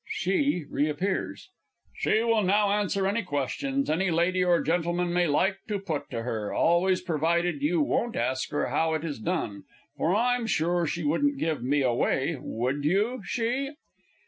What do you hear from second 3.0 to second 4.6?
any questions any lady or